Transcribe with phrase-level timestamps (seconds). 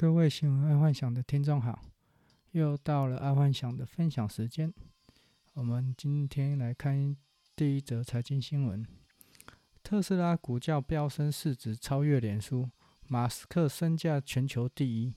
[0.00, 1.78] 各位新闻爱幻想的听众好，
[2.52, 4.72] 又到了爱幻想的分享时间。
[5.52, 7.14] 我们今天来看
[7.54, 8.86] 第一则财经新闻：
[9.82, 12.70] 特斯拉股价飙升，市值超越脸书，
[13.08, 15.12] 马斯克身价全球第一。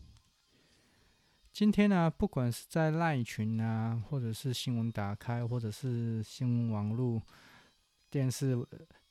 [1.53, 7.23] 今天呢、不管是在赖群啊，或者是新闻打开，或者是新闻网络、
[8.09, 8.57] 电视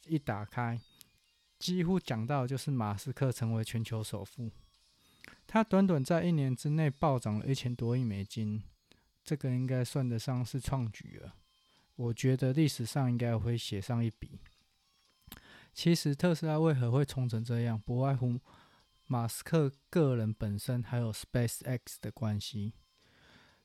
[0.06, 0.78] 一打开，
[1.58, 4.50] 几乎讲到就是马斯克成为全球首富。
[5.52, 8.62] 他短短在一年之内暴涨了一千多亿美金，
[9.22, 11.34] 这个应该算得上是创举了。
[11.94, 14.40] 我觉得历史上应该会写上一笔。
[15.74, 18.40] 其实特斯拉为何会冲成这样，不外乎
[19.06, 22.72] 马斯克个人本身还有 SpaceX 的关系。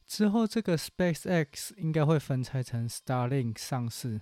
[0.05, 4.19] 之后这个 SpaceX 应该会分拆成 Starlink 上市，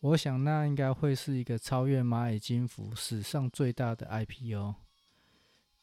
[0.00, 4.76] 我想那应该会是一个超越蚂蚁金服史上最大的 IPO。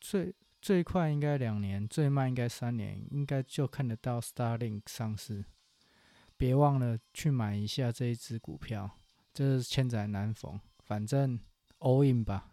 [0.02, 0.34] 最
[0.68, 5.46] 最快应该两年，最慢应该三年，应该就看得到 Starlink 上市。
[6.36, 8.92] 别忘了去买一下这一支股票，
[9.34, 10.60] 这是千载难逢。
[10.84, 11.40] 反正
[11.80, 12.52] all in 吧，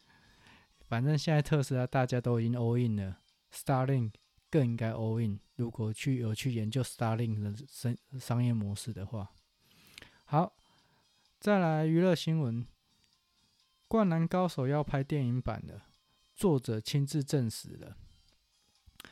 [0.88, 3.18] 反正现在特斯拉大家都已经 all in 了
[3.52, 4.12] ，Starlink
[4.50, 5.38] 更应该 all in。
[5.56, 9.30] 如果去有去研究 Starlink 的商商业模式的话，
[10.24, 10.56] 好，
[11.38, 12.64] 再来娱乐新闻，
[13.88, 15.82] 《灌篮高手》要拍电影版了。
[16.36, 17.96] 作者亲自证实了，《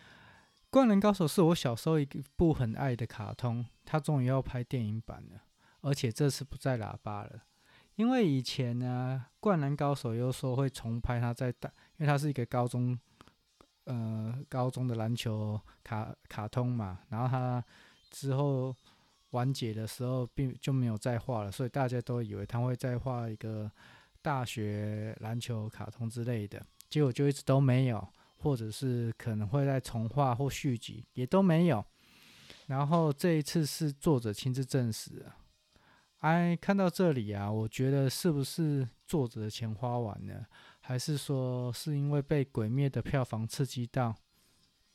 [0.68, 2.04] 灌篮高手》是我小时候一
[2.36, 5.42] 部很爱的卡通，它终于要拍电影版了，
[5.80, 7.44] 而且这次不再喇叭了。
[7.96, 12.98] 因为以前呢，《灌篮高手》又说会重拍，他在大，因为它是一个高中，
[13.84, 16.98] 呃，高中的篮球卡卡通嘛。
[17.08, 17.64] 然后他
[18.10, 18.76] 之后
[19.30, 23.70] 完结的时候，并就没有再画了，所以大家都以为他会再画一个
[24.20, 26.60] 大学篮球卡通之类的。
[26.88, 28.06] 结果就一直都没有，
[28.38, 31.84] 或者是可能会再重画或续集，也都没有。
[32.66, 35.36] 然后这一次是作者亲自证实了。
[36.20, 40.46] 哎，看到这里啊，我觉得是不是作者的钱花完了，
[40.80, 44.14] 还是说是因为被《鬼灭》的票房刺激到？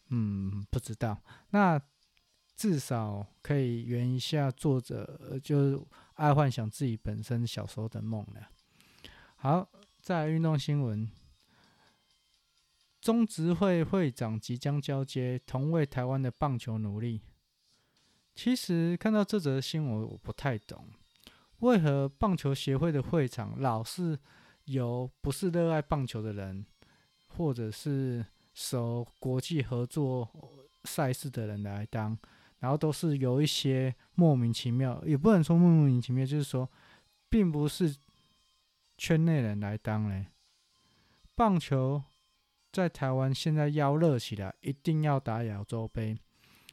[0.07, 1.21] 嗯，不知道。
[1.51, 1.79] 那
[2.55, 8.49] 至少可以圆一下作者就爱幻想自己本身小时候的梦了。
[9.35, 9.69] 好，
[10.01, 11.07] 再来运动新闻。
[13.01, 17.21] 中职会会长即将交接，同为台湾的棒球努力。
[18.35, 20.85] 其实看到这则新闻，我不太懂，
[21.59, 24.17] 为何棒球协会的会长老是
[24.65, 26.65] 由不是热爱棒球的人，
[27.27, 30.29] 或者是熟国际合作
[30.83, 32.17] 赛事的人来当，
[32.59, 36.69] 然后都是由一些莫名其妙，也不能说莫名其妙，就是说，
[37.29, 37.95] 并不是
[38.97, 40.27] 圈内人来当嘞，
[41.33, 42.03] 棒球。
[42.79, 46.17] 在台湾现在要热起来，一定要打亚洲杯，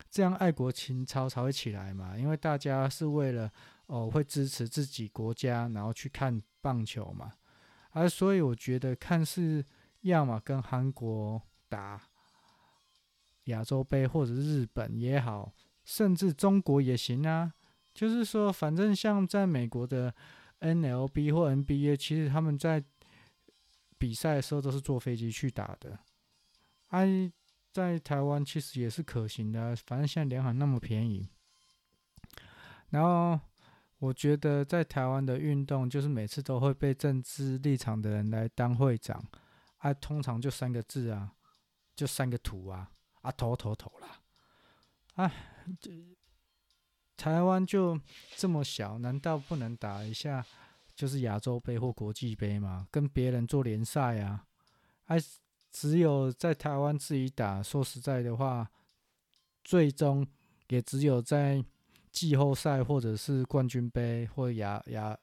[0.08, 2.16] 这样爱国情操才会起来嘛。
[2.16, 3.50] 因为大家是为了
[3.86, 7.32] 哦会支持自己国家，然后去看棒球嘛。
[7.90, 9.64] 而所以我觉得看是
[10.02, 12.00] 要么跟韩国打
[13.46, 15.52] 亚洲杯，或者日本也好，
[15.84, 17.52] 甚至中国也行啊。
[17.92, 20.14] 就是说，反正像在美国的
[20.60, 22.84] N L B 或 NBA，其实他们在。
[24.06, 25.98] 比赛的时候都是坐飞机去打的，
[26.90, 27.28] 哎，
[27.72, 31.28] 在台湾其实也是可行的，反正现在联航那么便宜。
[32.90, 33.40] 然后
[33.98, 39.20] 我觉得在台湾的运动，就是每次都会被政治立场的人来当会长，
[39.78, 41.32] 啊，通常就三个字啊，
[41.96, 42.88] 就三个图啊，
[43.22, 44.20] 啊，头头头啦，
[45.16, 45.32] 哎，
[45.80, 45.90] 这
[47.16, 48.00] 台湾就
[48.36, 50.46] 这么小，难道不能打一下？
[50.96, 54.46] 就是亚洲杯或国际杯嘛，跟别人做联赛啊，
[55.04, 55.18] 还
[55.70, 57.62] 只有在台湾自己打。
[57.62, 58.66] 说实在的话，
[59.62, 60.26] 最终
[60.68, 61.62] 也只有在
[62.10, 65.14] 季后赛或者是冠军杯或亚亚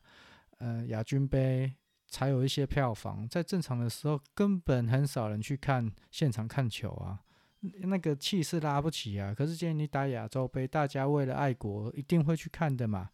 [0.59, 1.73] 呃亚军杯
[2.05, 3.27] 才有一些票房。
[3.27, 7.19] 在正常的时候，根本很少人去看现场看球啊，
[7.61, 9.33] 那个气势拉不起啊。
[9.33, 13.09] 可是今天你打亚洲杯，大家为了爱国，一定会去看的嘛。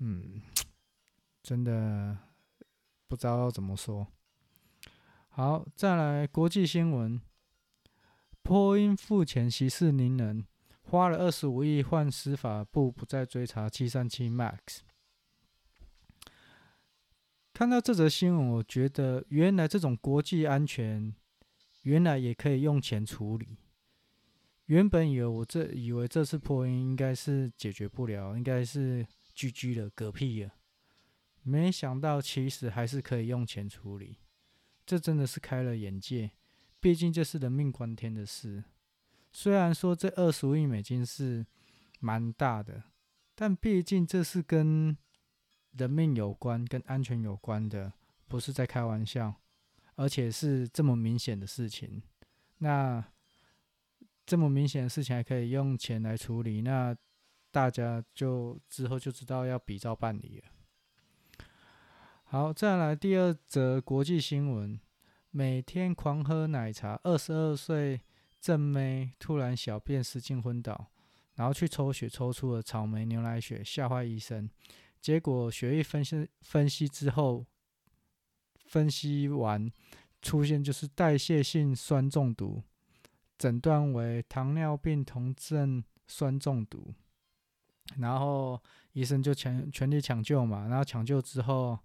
[0.00, 0.42] 嗯。
[1.42, 2.16] 真的
[3.06, 4.06] 不知道怎么说。
[5.28, 7.20] 好，再来国际新闻：
[8.42, 10.44] 波音付钱息事宁人，
[10.82, 14.80] 花了二十五亿换司法部不再追查七三七 MAX。
[17.52, 21.14] 看到这则新闻，我觉得原来这种国际安全，
[21.82, 23.58] 原来也可以用钱处理。
[24.66, 30.52] 原本以为我这以为这次波音应该是解决不了，应该是 GG 了，嗝屁了。
[31.48, 34.18] 没想到，其实还是可以用钱处理，
[34.84, 36.30] 这真的是开了眼界。
[36.78, 38.62] 毕竟这是人命关天的事。
[39.32, 41.44] 虽然说这二十五亿美金是
[42.00, 42.84] 蛮大的，
[43.34, 44.96] 但毕竟这是跟
[45.72, 47.92] 人命有关、跟安全有关的，
[48.26, 49.34] 不是在开玩笑，
[49.96, 52.02] 而且是这么明显的事情。
[52.58, 53.04] 那
[54.26, 56.96] 这么明显的事情还可以用钱来处理，那
[57.50, 60.50] 大家就之后就知道要比照办理了。
[62.30, 64.78] 好，再来第二则国际新闻：
[65.30, 68.02] 每天狂喝奶茶，二十二岁
[68.38, 70.88] 正妹突然小便失禁昏倒，
[71.36, 74.46] 然后去抽血抽出了草莓牛奶血，吓坏医生。
[75.00, 77.46] 结果血液分析分析之后，
[78.66, 79.66] 分析完
[80.20, 82.62] 出现就是代谢性酸中毒，
[83.38, 86.92] 诊断为糖尿病酮症酸中毒。
[87.96, 91.78] 然后医生就全全力抢救嘛，然后抢救之后。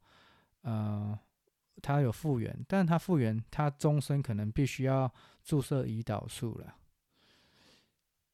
[0.64, 1.18] 呃，
[1.82, 5.14] 他有复原，但他复原，他终身可能必须要
[5.44, 6.76] 注射胰岛素了。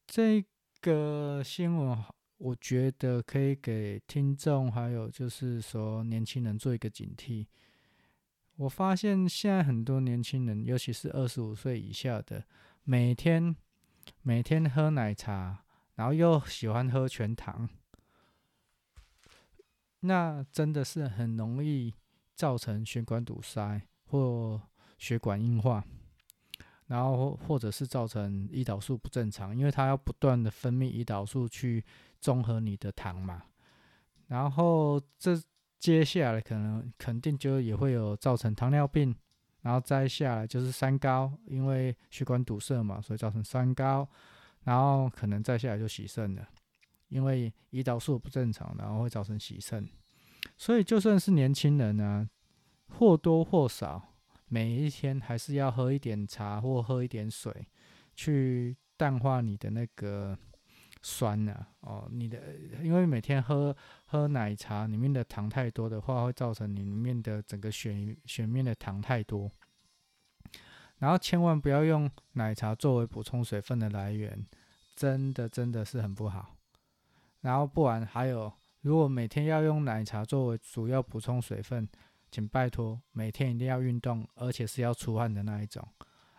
[0.07, 0.43] 这
[0.81, 2.03] 个新闻，
[2.37, 7.45] 我觉得可以给听众还有就是说年轻人做一个警惕。
[8.55, 12.43] 我发现现在很多年轻人，尤其是二十五岁以下的，
[12.83, 13.55] 每天
[14.21, 15.63] 每天喝奶茶，
[15.95, 17.69] 然后又喜欢喝全糖，
[20.01, 21.93] 那真的是很容易。
[22.39, 24.61] 造成血管堵塞或
[24.97, 25.83] 血管硬化，
[26.87, 31.83] 然后或者是造成胰岛素不正常，因为它要不断的分泌胰岛素去
[32.21, 33.43] 中和你的糖嘛。
[34.27, 35.37] 然后这
[35.79, 39.13] 接下来可能肯定就也会有造成糖尿病，
[39.59, 44.07] 然后再下来就是三高，因为血管堵塞嘛，所以造成三高，
[44.63, 46.47] 然后可能再下来就洗肾了，
[47.09, 49.85] 因为胰岛素不正常，然后会造成洗肾。
[50.57, 52.29] 所以，就算是年轻人呢、
[52.89, 54.13] 或多或少，
[54.47, 57.67] 每一天还是要喝一点茶或喝一点水，
[58.13, 60.37] 去淡化你的那个
[61.01, 62.41] 酸呢、哦，你的，
[62.83, 63.75] 因为每天喝
[64.05, 69.49] 喝奶茶里面的糖太多的话，会造成你里面的整个血血面的糖太多。
[70.97, 74.45] 然后千万不要用奶茶作为补充水分的来源，
[74.95, 76.57] 真的真的是很不好。
[77.39, 78.51] 然后不然还有。
[78.81, 81.87] 如果每天要用奶茶作为主要补充水分，
[82.31, 85.85] 请拜托每天一定要运动，而且是要出汗的那一种。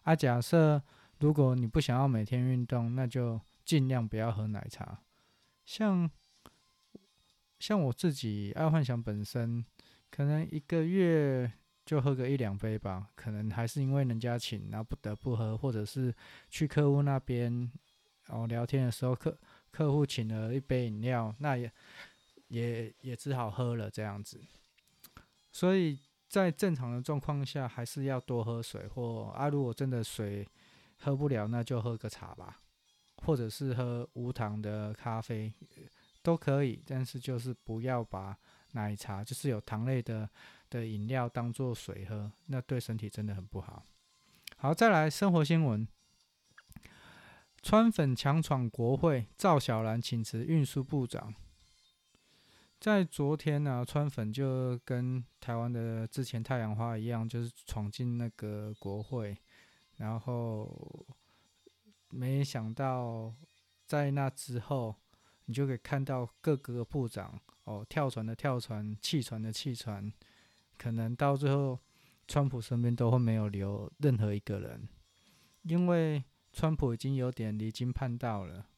[0.05, 0.83] 啊，假设
[1.19, 5.01] 如果你不想要每天运动，那就尽量不要喝奶茶。
[5.67, 6.11] 像
[7.59, 9.63] 像我自己爱幻想本身，
[10.11, 11.53] 可能一个月
[11.85, 16.15] 就喝个一两杯吧，可能还是因为人家请，然后不得不喝，或者是
[16.49, 17.71] 去客户那边，
[18.29, 19.39] 哦聊天的时候客
[19.71, 21.71] 客户请了一杯饮料，那也。
[22.51, 24.41] 也也只好喝了这样子，
[25.53, 30.47] 所以在正常的状况下，还是要多喝水或啊，如果真的水
[30.99, 32.61] 喝不了，那就喝个茶吧，
[33.25, 35.53] 或者是喝无糖的咖啡
[36.23, 38.37] 都可以，但是就是不要把
[38.73, 40.29] 奶茶，就是有糖类的
[40.69, 43.85] 的饮料当做水喝，那对身体真的很不好。
[44.57, 45.87] 好，再来生活新闻，
[47.63, 51.33] 川粉强闯国会，赵小兰请辞运输部长。
[52.81, 59.37] 在昨天呢、啊，川粉就跟台湾的之前太阳花一样，就是闯进那个国会，
[59.99, 61.07] 然后
[62.09, 63.35] 没想到
[63.85, 64.97] 在那之后，
[65.45, 70.11] 你就可以看到各个部长哦，跳船的跳船，弃船的弃船，
[70.79, 71.79] 可能到最后，
[72.27, 74.89] 川普身边都会没有留任何一个人，
[75.65, 78.69] 因为川普已经有点离经叛道了。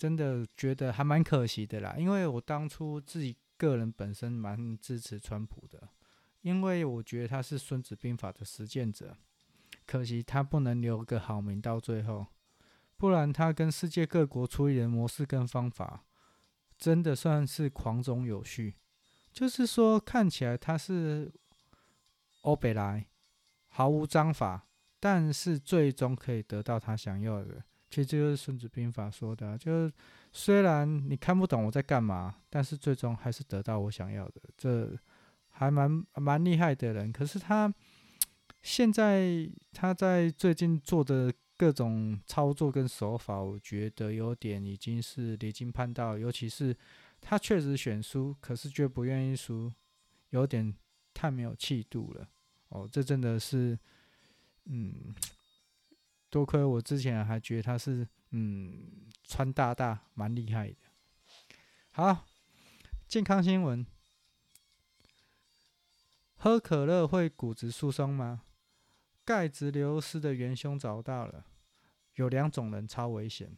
[0.00, 5.90] 真的觉得还蛮可惜的啦，因为我当初自己个人本身蛮支持川普的，
[6.40, 9.14] 因为我觉得他是《孙子兵法》的实践者，
[9.84, 12.28] 可惜他不能留个好名到最后，
[12.96, 16.06] 不然他跟世界各国处理的模式跟方法，
[16.78, 18.76] 真的算是狂中有序，
[19.30, 21.30] 就是说看起来他是
[22.40, 23.06] 欧北来，
[23.68, 24.66] 毫无章法，
[24.98, 27.62] 但是最终可以得到他想要的。
[27.90, 29.92] 其实这就是《孙子兵法》说的，就是
[30.32, 34.40] 虽然你看不懂我在干嘛，但是最终还是得到我想要的。
[34.56, 34.96] 这
[35.48, 37.10] 还蛮蛮厉害的人。
[37.10, 37.74] 可是他
[38.62, 46.16] 现在他在最近做的各种操作跟手法，我觉得有点已经是离经叛道。
[46.16, 46.72] 尤其是
[47.20, 49.68] 他确实选输，可是却不愿意输，
[50.28, 50.72] 有点
[51.12, 52.28] 太没有气度了。
[52.68, 53.76] 哦，这真的是，
[54.66, 55.12] 嗯。
[56.30, 60.76] 多亏我之前还觉得他是，嗯，川大大蛮厉害的。
[61.90, 62.24] 好，
[63.08, 63.84] 健康新闻：
[66.36, 68.44] 喝可乐会骨质疏松吗？
[69.24, 71.46] 钙质流失的元凶找到了，
[72.14, 73.56] 有两种人超危险。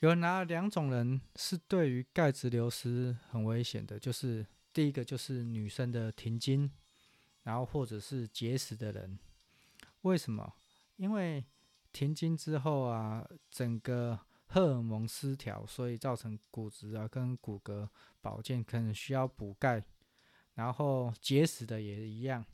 [0.00, 3.98] 有哪两种人是对于钙质流失很危险的？
[3.98, 6.70] 就是第一个就是女生的停经，
[7.42, 9.18] 然后或者是节食的人。
[10.06, 10.54] 为什么？
[10.96, 11.44] 因为
[11.92, 17.88] 停经之后啊，整个荷尔蒙失调，所以造成骨质啊跟骨骼
[18.20, 19.82] 保健可能需要补钙。
[20.54, 22.44] 然后节食的也一样，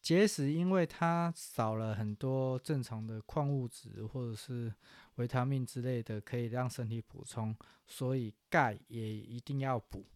[0.00, 4.74] 节食因为它少了很多正常的矿物质或者是
[5.16, 7.54] 维他命之类的，可以让身体补充，
[7.86, 10.06] 所以钙也一定要补。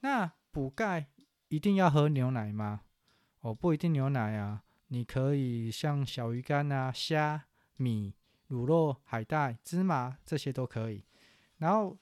[0.00, 1.10] 那补钙
[1.48, 2.80] 一定要喝牛奶吗？
[3.40, 8.14] 哦，不一定牛奶啊，你可以像小鱼干啊、虾、米、
[8.48, 11.04] 乳酪、海带、芝麻这些都可以。
[11.56, 11.96] 然后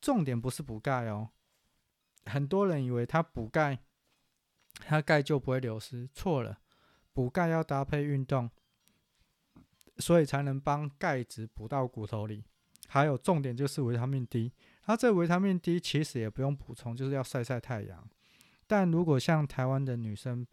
[0.00, 1.30] 重点不是补钙哦，
[2.26, 3.78] 很多人以为他补钙。
[4.84, 6.58] 它钙就不会流失，错了。
[7.12, 8.50] 补钙要搭配运动，
[9.98, 12.42] 所以才能帮钙质补到骨头里。
[12.88, 14.50] 还有重点就是维他命 D，
[14.82, 18.08] 它这维他命 D 其实也不用补充，就是要晒晒太阳。
[18.66, 20.44] 但如果像台湾的女生，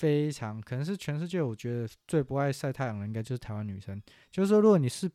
[0.00, 4.02] 非常可能是全世界我觉得最不爱晒太阳的，应该就是台湾女生。
[4.30, 5.10] 就是说，如果你是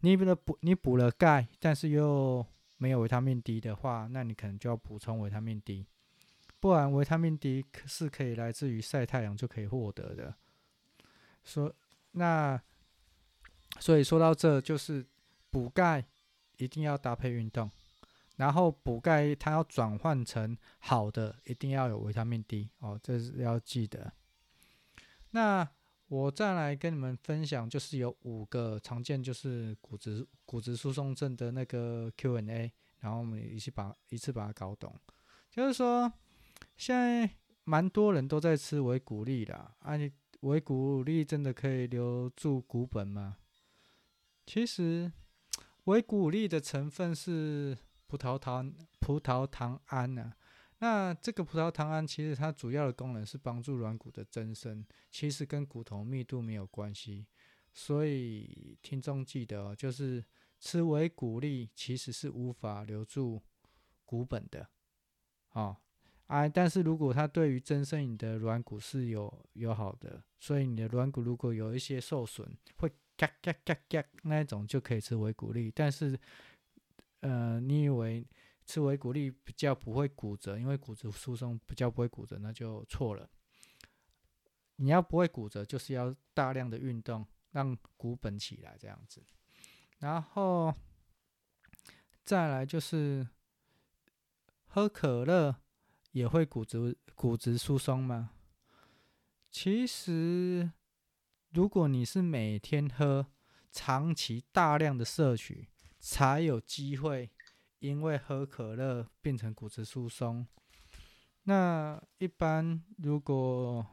[0.00, 2.42] 你补了补你补了钙，但是又
[2.78, 5.86] 没有维他命 D 的话，那你可能就要补充维他命 D。
[6.58, 10.34] 不然，维他命 D 是可以来自于晒太阳就可以获得的。
[11.44, 11.70] 说
[12.12, 12.58] 那，
[13.80, 15.04] 所以说到这就是
[15.50, 16.06] 补钙
[16.56, 17.70] 一定要搭配运动，
[18.36, 24.10] 然后补钙它要转换成好的，一定要有维他命 D 哦，这是要记得。
[25.32, 25.68] 那
[26.08, 34.98] 我再来跟你们分享，就是有五个常见就是骨质骨质疏松症的那个 Q&A，然后我们一起把一次把它搞懂，
[35.50, 36.10] 就是说。
[36.76, 37.28] 现在
[37.64, 39.92] 蛮多人都在吃维骨力啦，啊，
[40.40, 43.36] 维骨力真的可以留住骨本吗？
[44.46, 45.12] 其实
[45.84, 50.36] 维骨力的成分是葡萄糖葡萄糖胺啊，
[50.82, 57.24] 那这个葡萄糖胺其实它主要的功能是帮助软骨的增生，其实跟骨头密度没有关系，
[57.72, 60.24] 所以听众记得哦，就是
[60.58, 63.40] 吃维骨力其实是无法留住
[64.04, 64.68] 骨本的，
[65.52, 65.76] 哦。
[66.26, 72.44] 啊，但是如果它对于增生你的软骨是有有好的，所以你的软骨如果有一些受损，
[72.78, 75.70] 会嘎嘎嘎嘎那一种就可以吃维骨力。
[75.72, 76.18] 但是，
[77.20, 78.26] 呃，你以为
[78.72, 83.28] 吃维骨力比较不会骨折，因为骨质疏松比较不会骨折，那就错了。
[84.76, 89.22] 你要不会骨折，就是要大量的运动，让骨本起来这样子。
[89.98, 90.74] 然后
[92.24, 93.28] 再来就是
[94.64, 95.56] 喝可乐。
[96.12, 98.32] 也会骨质骨质疏松吗？
[99.50, 100.70] 其实，
[101.48, 103.28] 如果你是每天喝，
[103.70, 107.30] 长期大量的摄取，才有机会
[107.82, 110.46] 因为喝可乐变成骨质疏松。
[111.42, 113.84] 那一般如果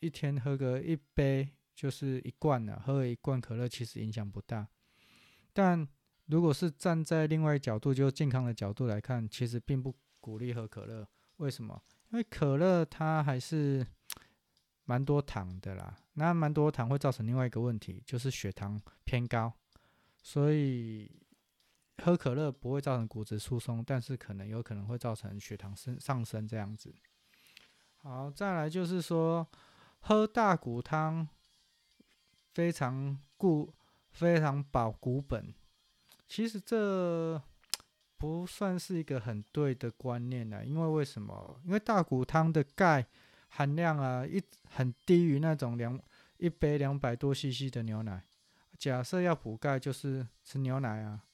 [0.00, 4.68] 一天喝个一杯，就是一罐了，喝一罐可乐其实影响不大。
[5.54, 5.88] 但
[6.26, 11.08] 如果是站在另外角度，就健康的角度来看，其实并不鼓励喝可乐。
[11.38, 11.82] 为什么？
[12.10, 13.86] 因为可乐它还是
[14.84, 19.50] 蛮多糖的啦，那蛮多糖会造成另外一个问题，就是血糖偏高。
[20.22, 21.10] 所以
[21.98, 26.94] 喝可乐不会造成骨质疏松，但是可能有可能会造成血糖升上升这样子。
[27.96, 29.46] 好，再来就是说
[30.00, 31.28] 喝大骨汤
[32.52, 33.72] 非常固，
[34.10, 35.54] 非常保骨本。
[36.28, 37.42] 其实这。
[38.18, 41.60] 不算是一个很对的观念呢，因为为什么？
[41.64, 43.04] 因为大骨汤的钙
[43.48, 46.00] 含量啊，一很低于那种两
[46.36, 48.22] 一杯两百多 CC 的牛奶。
[48.78, 51.24] 假设要补钙，就是吃牛奶啊、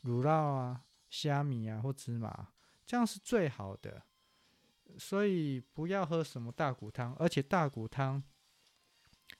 [0.00, 2.48] 乳酪啊、虾米啊或芝麻，
[2.86, 4.02] 这样是最好的。
[4.98, 8.22] 所以不要喝什么大骨汤，而且大骨汤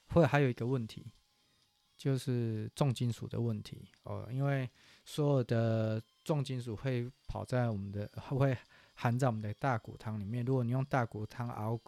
[0.09, 1.11] 会还有一个问题，
[1.97, 4.69] 就是重金属的问题哦，因为
[5.03, 6.01] 所有的。
[6.25, 8.55] 重金属会跑在我们的，会
[8.93, 10.45] 含在我们的大骨汤里面。
[10.45, 11.79] 如果你用大骨汤熬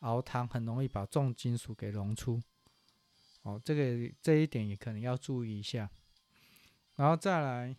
[0.00, 2.38] 熬汤，很容易把重金属给溶出。
[3.40, 5.90] 哦，这个这一点也可能要注意一下。
[6.96, 7.74] 然后再来，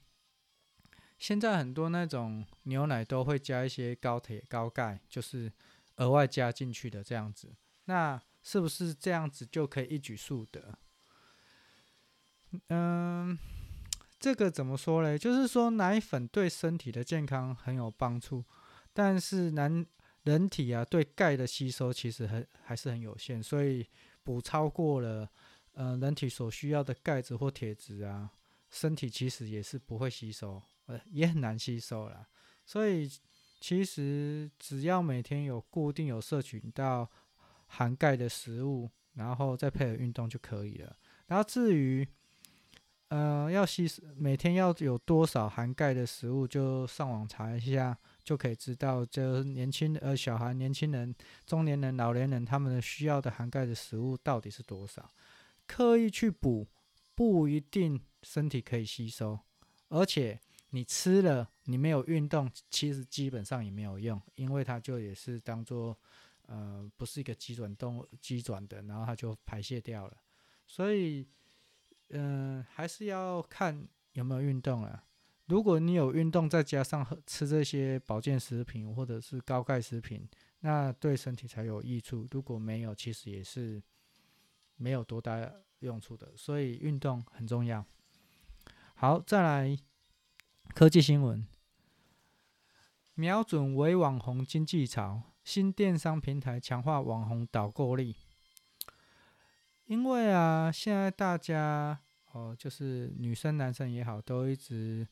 [1.17, 5.51] 现在很多那种牛奶都会加一些高铁、高钙，就是
[5.95, 7.55] 额外加进去的这样子。
[7.86, 10.77] 那是不是这样子就可以一举数得？
[12.69, 13.38] 嗯。
[14.19, 15.15] 这个怎么说嘞？
[15.15, 18.43] 就是说奶粉对身体的健康很有帮助，
[18.91, 19.86] 但是男
[20.24, 23.86] 人体啊对钙的吸收其实很还是很有限，所以
[24.24, 25.29] 补超过了
[25.74, 28.31] 呃人体所需要的钙质或铁质啊，
[28.71, 32.27] 身体其实也是不会吸收，呃也很难吸收啦。
[32.65, 33.10] 所以
[33.62, 37.10] 其实只要每天有固定有摄取到
[37.67, 40.98] 含钙的食物，然后再配合运动就可以了。
[41.27, 42.08] 然后至于
[43.10, 49.06] 呃要吸每天要有多少含钙的食物，就上网查一下就可以知道。
[49.06, 51.15] 就年轻呃小孩、年轻人、
[51.46, 55.12] 中年人、老年人他们的需要的含钙的食物到底是多少？
[55.65, 56.67] 刻意去补
[57.15, 59.39] 不一定身体可以吸收，
[59.89, 60.39] 而且
[60.71, 65.97] 你吃了你没有运动，其实基本上也没有用，因为它就也是当做
[66.47, 70.17] 呃不是一个基转动基转的，然后它就排泄掉了。
[70.65, 71.25] 所以，
[72.09, 75.03] 嗯、还是要看有没有运动啊。
[75.45, 80.27] 如果你有运动，再加上吃这些保健食品或者是高钙食品，
[80.59, 82.27] 那对身体才有益处。
[82.31, 83.81] 如果没有，其实也是
[84.75, 86.33] 没有多大用处的。
[86.36, 87.86] 所以运动很重要。
[88.95, 89.77] 好，再来
[90.74, 91.45] 科技新闻，
[93.15, 98.15] 瞄准伪网红经济潮，新电商平台强化网红导购力。
[99.86, 102.00] 因为啊，现在大家
[102.31, 105.07] 哦，就是女生、男生也好，都一直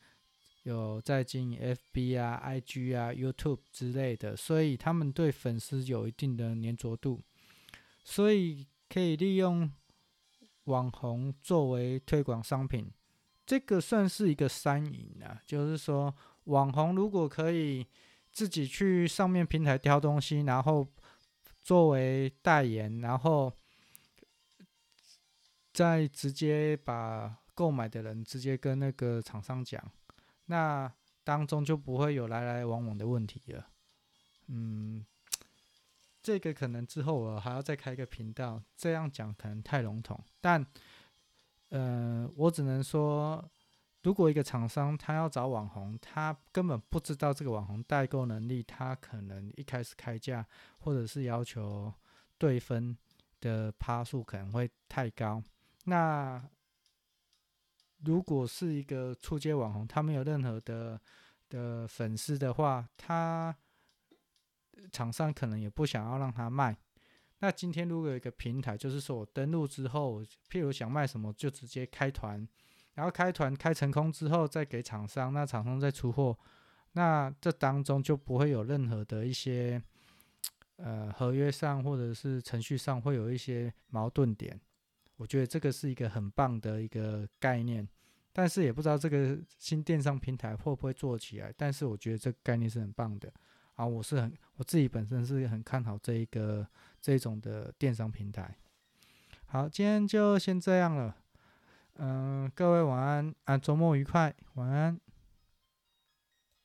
[0.62, 7.20] 有在经营 FB 啊、IG 啊、YouTube 之类的，所以他们对粉丝有一定的粘着度，
[8.04, 9.72] 所以可以利用
[10.64, 12.90] 网红作为推广商品，
[13.46, 15.40] 这个算是一个三赢啊。
[15.46, 17.86] 就是说，网红如果可以
[18.32, 20.86] 自己去上面平台挑东西，然后
[21.62, 23.52] 作为代言，然后。
[25.76, 29.92] 再直接把购买的人直接跟那个厂商讲，
[30.46, 30.90] 那
[31.22, 33.68] 当中就不会有来来往往的问题了。
[34.46, 35.04] 嗯，
[36.22, 40.18] 这个可能之后我还要再开一个频道，这样讲可能太笼统。
[40.40, 40.64] 但，
[41.76, 43.44] 呃，我只能说，
[44.02, 50.46] 如果一个厂商他要找网红，他根本不知道这个网红代购能力，他可能一开始开价
[50.78, 51.92] 或者是要求
[52.38, 52.96] 对分
[53.40, 55.42] 的趴数可能会太高。
[55.84, 56.42] 那
[58.04, 60.98] 如果是一个初阶网红，他没有任何的
[61.50, 63.54] 的粉丝的话，他
[64.92, 66.74] 厂商可能也不想要让他卖。
[67.38, 72.46] 那今天如果有一个平台，就是说我登录之后，譬如想卖什么，就直接开团，
[72.94, 76.36] 然后开团开成功之后再给厂商，那厂商再出货，
[76.92, 79.82] 那这当中就不会有任何的一些
[80.76, 84.58] 呃合约上或者是程序上会有一些矛盾点。
[85.16, 87.86] 我觉得这个是一个很棒的一个概念，
[88.32, 91.52] 但是也不知道这个新电商平台会不会做起来。
[91.56, 93.32] 但是我觉得这个概念是很棒的
[93.76, 96.66] 啊，我是很我自己本身是很看好这一个
[97.00, 98.54] 这种的电商平台。
[99.46, 101.16] 好，今天就先这样了，
[101.98, 104.98] 嗯、各位晚安啊，周末愉快，晚安。